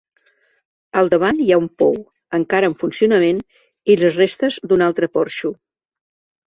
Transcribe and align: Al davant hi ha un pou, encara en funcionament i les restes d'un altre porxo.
Al 1.01 1.11
davant 1.13 1.41
hi 1.43 1.49
ha 1.51 1.59
un 1.65 1.67
pou, 1.83 1.93
encara 2.39 2.73
en 2.73 2.77
funcionament 2.81 3.45
i 3.95 4.01
les 4.05 4.19
restes 4.25 4.63
d'un 4.71 4.87
altre 4.91 5.13
porxo. 5.21 5.59